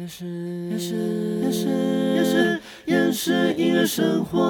[0.00, 0.24] 厌世，
[0.70, 0.94] 厌世，
[1.42, 1.66] 厌世，
[2.16, 4.40] 厌世，厌世音乐生活。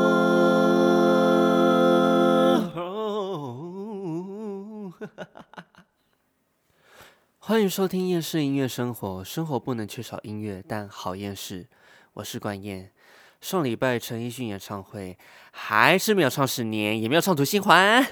[7.41, 9.25] 欢迎收听厌世音乐生活。
[9.25, 11.66] 生活不能缺少音乐，但好厌世。
[12.12, 12.92] 我是管燕。
[13.40, 15.18] 上礼拜陈奕迅演唱会
[15.50, 18.06] 还是没有唱十年，也没有唱读心环，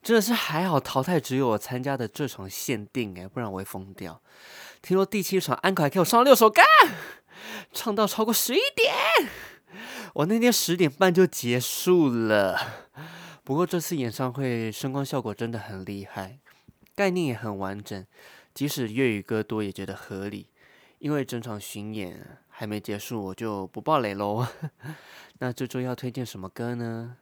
[0.00, 4.22] 真的是还好淘汰只有我参加的这场限定哎，不然我会疯掉。
[4.80, 6.62] 听说第七场安可还给我唱了六首歌，
[7.72, 9.30] 唱到超过十一点，
[10.14, 12.58] 我那天十点半就结束了。
[13.44, 16.38] 不过这次演唱会声光效果真的很厉害，
[16.94, 18.06] 概念也很完整，
[18.54, 20.48] 即使粤语歌多也觉得合理。
[20.98, 24.44] 因为整场巡演还没结束，我就不爆雷喽。
[25.38, 27.18] 那这周要推荐什么歌呢？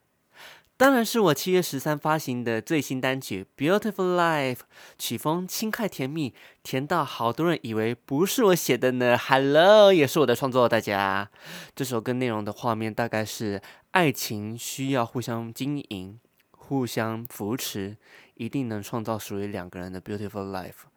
[0.79, 3.47] 当然是我七月十三发行的最新单曲
[3.81, 4.57] 《Beautiful Life》，
[4.99, 9.17] 曲风轻快甜蜜，甜到好多人以为不是我写的呢。
[9.17, 11.31] Hello，也是我的创作，大家。
[11.75, 17.97] 这首歌内容的画面大概是爱情需要互相经营、互相扶持，
[18.35, 20.91] 一定能创造属于两个人的 Beautiful Life。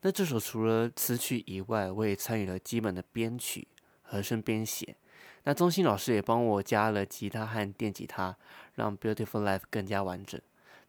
[0.00, 3.68] 那这首除了词曲以外，我也参与了基本的编曲、
[4.02, 4.96] 和声编写。
[5.44, 8.36] 那钟欣老师也帮我加了吉他和电吉他，
[8.74, 10.40] 让《Beautiful Life》更加完整。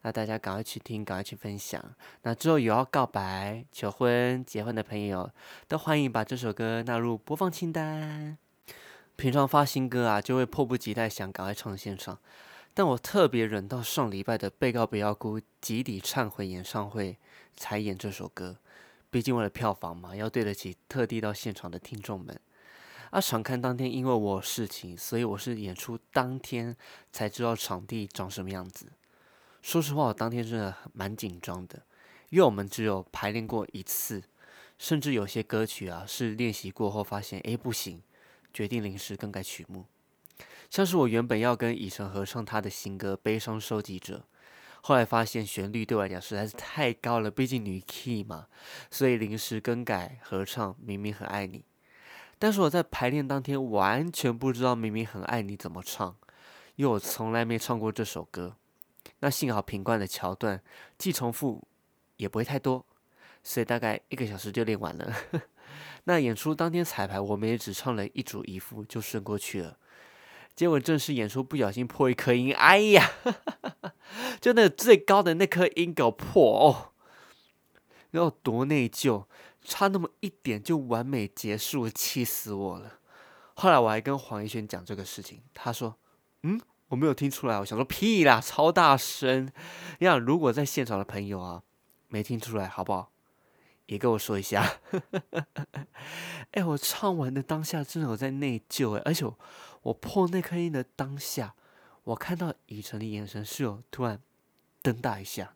[0.04, 1.84] 那大家赶快去听，赶快去分享。
[2.24, 5.30] 那之后有要告白、求婚、结婚的朋友，
[5.68, 8.38] 都欢迎把这首歌纳入播放清单。
[9.16, 12.18] 平常发新歌啊，就会迫不及待想赶快唱现场，
[12.74, 17.18] 但我特别忍到上礼拜的《被告不要哭》集体忏悔演唱会
[17.56, 18.58] 才演这首歌。
[19.12, 22.40] 毕竟为了票房嘛，要对得起特地到现场的听众们。
[23.12, 26.76] 啊，场看当天因为我有事情，所以我是演出当天
[27.12, 28.88] 才知道场地长什么样子。
[29.62, 31.84] 说实话，我当天真的蛮紧张的，
[32.30, 34.24] 因为我们只有排练过一次，
[34.78, 38.02] 甚至有些歌曲啊是练习过后发现哎不行，
[38.54, 39.86] 决定临时更改曲目。
[40.70, 44.26] 像是我原本要跟以晨合唱他的新歌《悲伤收集者》，
[44.82, 48.48] 后来发现旋律对我来讲实在是太高了，毕竟女 key 嘛，
[48.90, 51.60] 所以临时更改合唱《明明很爱你》。
[52.42, 56.16] 但是我在排练当天完全不知道《明明很爱你》怎么唱，
[56.76, 58.56] 因为我从来没唱过这首歌。
[59.20, 60.60] 那幸好品冠的桥段
[60.98, 61.62] 既重复
[62.18, 62.84] 也不会太多，
[63.44, 65.14] 所以大概一个小时就练完了。
[66.06, 69.78] 那演出当天彩排，我们也只唱了一组一副就顺过去了。
[70.56, 73.08] 结果正式演出不小心破一颗音，哎呀，
[74.42, 76.92] 就那最高的那颗音搞破哦，
[78.10, 79.26] 然后多内疚。
[79.64, 83.00] 差那么一点就完美结束，气死我了！
[83.54, 85.98] 后来我还跟黄一轩讲这个事情，他说
[86.42, 89.52] ：“嗯，我没有听出来。”我想说屁啦，超大声！
[90.00, 91.62] 你想，如果在现场的朋友啊，
[92.08, 93.12] 没听出来，好不好？
[93.86, 94.80] 也跟我说一下。
[96.52, 99.32] 哎，我唱完的当下真的有在内疚哎，而且
[99.84, 101.54] 我破那颗音的当下，
[102.06, 104.20] 我看到以晨的眼神是有突然
[104.82, 105.56] 瞪大一下，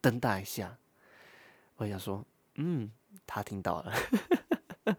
[0.00, 0.78] 瞪大一下，
[1.76, 2.24] 我想说。
[2.56, 2.90] 嗯，
[3.26, 3.92] 他听到了。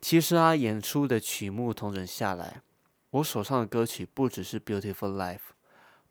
[0.00, 2.62] 其实啊，演出的曲目统整下来，
[3.10, 5.36] 我手上的歌曲不只是《Beautiful Life》，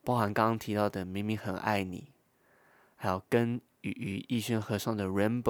[0.03, 2.01] 包含刚刚提到的《明明很爱你》，
[2.95, 5.41] 还有跟与与逸轩合唱的《Rainbow》，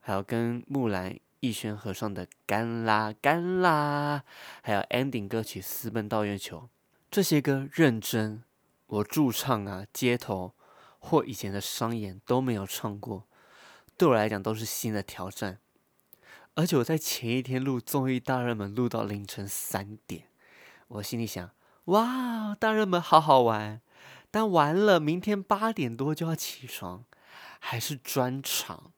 [0.00, 4.22] 还有跟木兰逸轩合唱的《干啦干啦》，
[4.62, 6.58] 还有 Ending 歌曲《私奔到月球》。
[7.10, 8.42] 这些歌认真，
[8.86, 10.54] 我驻唱啊，街头。
[11.00, 13.26] 或以前的商演都没有唱过，
[13.96, 15.58] 对我来讲都是新的挑战。
[16.54, 20.28] 而且我在前一天录综艺大热门，录到凌晨三点，
[20.88, 21.50] 我心里想：
[21.86, 23.80] 哇，大热门好好玩！
[24.30, 27.04] 但完了，明天八点多就要起床，
[27.58, 28.92] 还是专场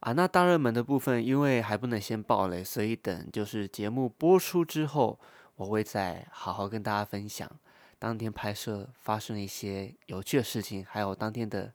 [0.00, 0.12] 啊？
[0.12, 5.18] 那大热门的部分，因为还不能先爆雷，所以等就是节目播出之后，
[5.56, 7.50] 我会再好好跟大家分享。
[7.98, 11.74] 当天拍摄发生了一些有趣的事情，还有当天的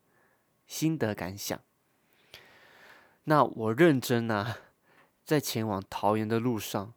[0.67, 1.59] 心得感想。
[3.25, 4.57] 那我认真啊，
[5.23, 6.93] 在前往桃园的路上，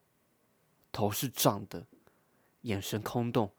[0.91, 1.87] 头是胀的，
[2.63, 3.53] 眼神空洞，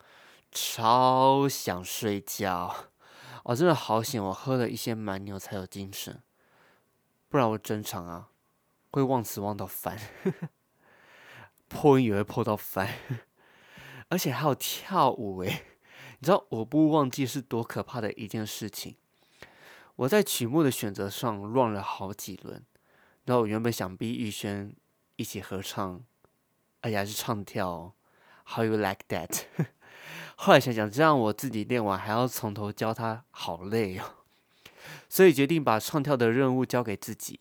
[0.52, 2.90] 超想睡觉。
[3.44, 6.22] 我真的好险，我喝了一些蛮牛才有精神，
[7.30, 8.30] 不然我整场啊
[8.92, 10.00] 会忘词忘到烦，
[11.68, 12.88] 破音也会破到烦。
[14.14, 15.66] 而且还有跳舞诶，
[16.22, 18.96] 你知道我不忘记是多可怕的一件事情。
[19.96, 22.64] 我在曲目的选择上乱了好几轮，
[23.26, 24.72] 然后我原本想逼玉轩
[25.16, 26.00] 一起合唱，
[26.82, 27.92] 而且还是唱跳
[28.46, 29.46] ，How you like that？
[30.38, 34.04] 后来想想，这样我自己练完还要从头教他，好累哦。
[35.10, 37.40] 所以决定把唱跳的任务交给自己。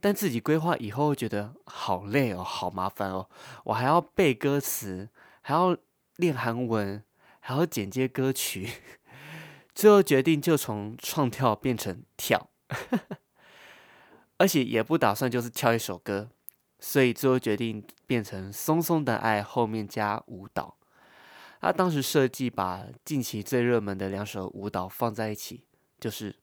[0.00, 3.28] 但自己规划以后觉得好累哦，好麻烦哦，
[3.66, 5.08] 我还要背歌词，
[5.42, 5.76] 还要
[6.16, 7.04] 练韩文，
[7.40, 8.70] 还要剪接歌曲，
[9.74, 12.50] 最后决定就从创跳变成跳，
[14.38, 16.30] 而且也不打算就是跳一首歌，
[16.78, 20.78] 所以最后决定变成松松的爱后面加舞蹈。
[21.60, 25.64] 他当时设计把近期最热门的两首舞蹈放在一起，
[26.00, 26.36] 就是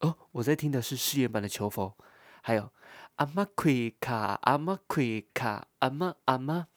[0.00, 1.96] 哦，我在听的是试验版的《求佛》，
[2.42, 2.72] 还有
[3.16, 6.68] 阿玛奎卡阿玛奎卡阿玛阿玛。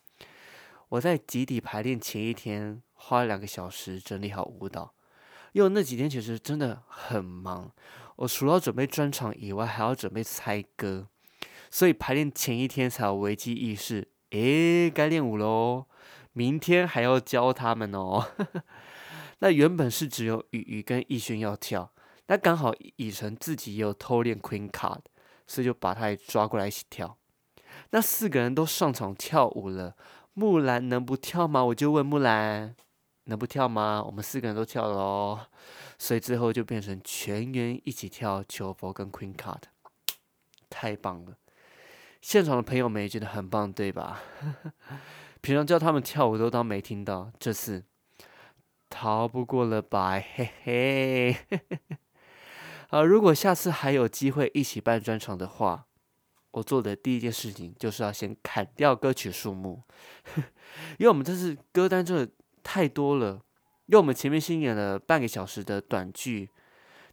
[0.89, 4.93] 我在集体排练前一天花了两个小时整理好舞蹈，
[5.51, 7.71] 因为那几天其实真的很忙，
[8.15, 11.07] 我除了准备专场以外，还要准备猜歌，
[11.69, 15.85] 所以排练前一天才有危机意识，诶，该练舞喽。
[16.33, 18.31] 明天还要教他们哦。
[19.39, 21.91] 那原本是只有雨雨跟逸轩要跳，
[22.27, 25.01] 那刚好以晨自己也有偷练 Queen Card，
[25.45, 27.17] 所以就把他也抓过来一起跳。
[27.91, 29.95] 那四个人都上场跳舞了，
[30.39, 31.61] 木兰能不跳吗？
[31.65, 32.73] 我就问木兰，
[33.25, 34.01] 能不跳吗？
[34.05, 35.47] 我们四个人都跳了哦，
[35.97, 39.63] 所以最后就变成全员一起跳求佛跟 Queen Card，
[40.69, 41.33] 太棒了！
[42.21, 44.21] 现场的朋友们也觉得很棒，对吧？
[45.41, 47.83] 平常叫他们跳舞都当没听到，这次
[48.89, 50.11] 逃不过了吧？
[50.35, 51.37] 嘿嘿。
[52.89, 55.88] 啊，如果下次还有机会一起办专场的话，
[56.51, 59.83] 我做的第一件事情就是要先砍掉歌曲数目，
[60.97, 62.29] 因为我们这次歌单真的
[62.63, 63.41] 太多了。
[63.85, 66.51] 因为我们前面先演了半个小时的短剧，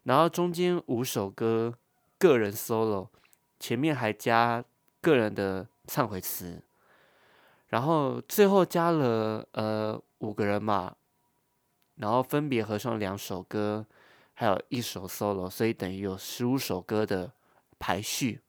[0.03, 1.73] 然后中间五首歌
[2.19, 3.09] 个人 solo，
[3.59, 4.63] 前面还加
[5.01, 6.61] 个人的忏悔词。
[7.69, 10.95] 然后最后加了呃五个人嘛，
[11.95, 13.85] 然后分别合唱两首歌，
[14.35, 17.31] 还有一首 solo，所以等于有十五首歌的
[17.79, 18.39] 排序。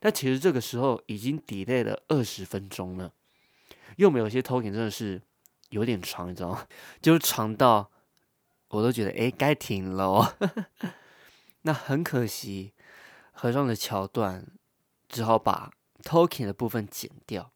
[0.00, 3.12] 那其实这个时候已经 delay 了二十分钟了，
[3.96, 5.20] 因为我们有些 talking 真的是
[5.70, 6.66] 有点长，你知道吗？
[7.00, 7.90] 就是长到
[8.68, 10.34] 我都觉得哎该停了哦。
[11.62, 12.72] 那很可惜，
[13.32, 14.46] 合上的桥段
[15.08, 15.72] 只好把
[16.02, 17.50] talking 的部分剪掉。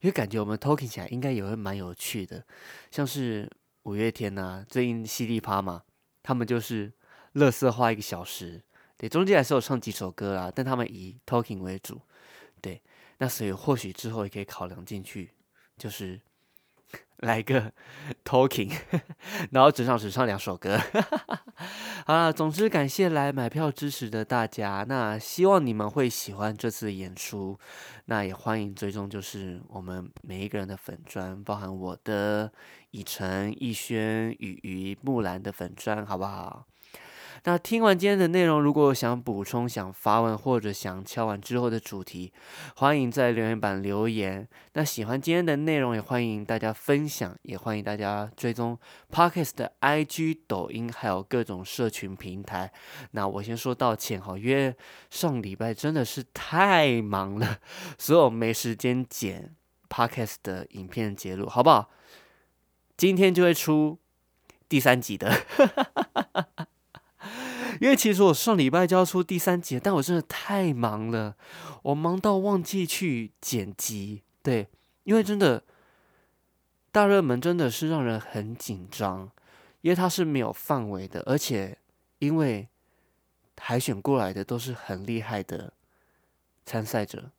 [0.00, 2.44] 因为感觉我们 talking 起来应该也会蛮有趣的，
[2.90, 3.50] 像是
[3.84, 5.82] 五月天呐，最近犀利趴嘛，
[6.22, 6.92] 他们就是
[7.32, 8.62] 乐色花一个小时，
[8.96, 12.00] 对，中间还是有唱几首歌啦，但他们以 talking 为主，
[12.60, 12.80] 对，
[13.18, 15.30] 那所以或许之后也可以考量进去，
[15.76, 16.20] 就是。
[17.18, 17.72] 来个
[18.24, 18.70] talking，
[19.50, 20.78] 然后整场只唱两首歌。
[22.04, 24.84] 好 了，总之感谢来买票支持的大家。
[24.86, 27.58] 那希望你们会喜欢这次演出。
[28.06, 32.52] 那也欢迎追踪，就是我们每一个人的粉砖，包含我的
[32.90, 36.66] 以晨、逸轩、雨雨、木兰的粉砖，好不好？
[37.46, 42.32] 那听完今天的内容，如果想补充、想发问或者想敲完之后的主题，
[42.76, 44.48] 欢迎在留言板留言。
[44.72, 48.78] 那喜欢今天的内容，也欢迎大家分享，也欢迎大家追踪
[49.12, 52.72] Parkes 的 IG、抖音，还有各种社群平台。
[53.10, 54.74] 那我先说道歉哈，因为
[55.10, 57.58] 上礼拜真的是太忙了，
[57.98, 59.54] 所以我没时间剪
[59.90, 61.90] Parkes 的影片节录，好不好？
[62.96, 63.98] 今天就会出
[64.66, 65.30] 第三集的。
[67.80, 71.36] 因为其实我上礼拜就要出第三集，但我真的太忙了，
[71.82, 74.22] 我忙到忘记去剪辑。
[74.42, 74.68] 对，
[75.04, 75.62] 因为真的
[76.92, 79.30] 大热门真的是让人很紧张，
[79.80, 81.76] 因为它是没有范围的，而且
[82.18, 82.68] 因为
[83.58, 85.72] 海选过来的都是很厉害的
[86.64, 87.30] 参赛者，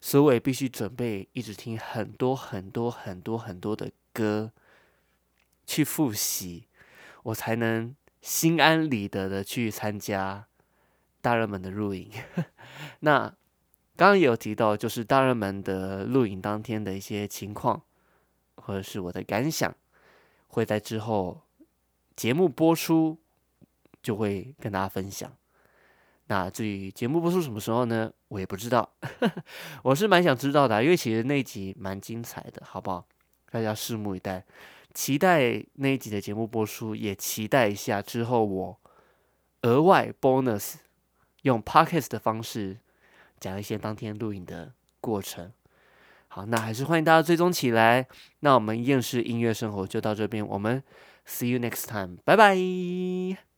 [0.00, 4.52] 所以我也必须准备一直听很多很多很多很多的歌
[5.66, 6.66] 去复习，
[7.24, 7.94] 我才能。
[8.22, 10.46] 心安理得的去参加
[11.20, 12.10] 大热门的录影。
[13.00, 13.28] 那
[13.96, 17.82] 刚刚也有提到，就是大热门的录影当天的一些情况，
[18.54, 19.74] 或者是我的感想，
[20.48, 21.42] 会在之后
[22.16, 23.18] 节目播出
[24.02, 25.30] 就会跟大家分享。
[26.26, 28.10] 那至于节目播出什么时候呢？
[28.28, 28.88] 我也不知道。
[29.82, 33.06] 我是蛮想知道的，因为其实那集蛮精彩的，好不好？
[33.50, 34.42] 大家拭目以待。
[34.94, 38.80] 期待那一集的节目播出，也期待一下之后我
[39.62, 40.74] 额外 bonus
[41.42, 42.78] 用 pocket 的方式
[43.40, 45.52] 讲一些当天录影的过程。
[46.28, 48.06] 好，那还是欢迎大家追踪起来。
[48.40, 50.82] 那我们厌世音乐生活就到这边，我们
[51.26, 53.51] see you next time，拜拜。